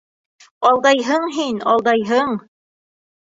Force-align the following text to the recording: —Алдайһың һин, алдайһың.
—Алдайһың 0.69 1.27
һин, 1.35 1.59
алдайһың. 1.73 2.33